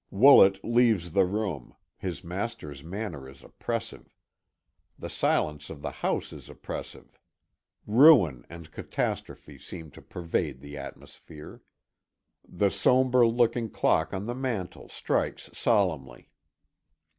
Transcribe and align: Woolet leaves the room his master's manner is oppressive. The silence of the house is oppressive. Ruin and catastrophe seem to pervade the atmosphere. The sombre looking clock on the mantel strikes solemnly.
Woolet 0.09 0.59
leaves 0.63 1.11
the 1.11 1.25
room 1.25 1.75
his 1.95 2.23
master's 2.23 2.83
manner 2.83 3.29
is 3.29 3.43
oppressive. 3.43 4.09
The 4.97 5.11
silence 5.11 5.69
of 5.69 5.83
the 5.83 5.91
house 5.91 6.33
is 6.33 6.49
oppressive. 6.49 7.19
Ruin 7.85 8.43
and 8.49 8.71
catastrophe 8.71 9.59
seem 9.59 9.91
to 9.91 10.01
pervade 10.01 10.59
the 10.61 10.75
atmosphere. 10.75 11.61
The 12.43 12.71
sombre 12.71 13.27
looking 13.27 13.69
clock 13.69 14.11
on 14.11 14.25
the 14.25 14.33
mantel 14.33 14.89
strikes 14.89 15.51
solemnly. 15.53 16.31